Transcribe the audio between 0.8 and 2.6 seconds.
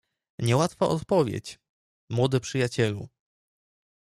odpowiedź, młody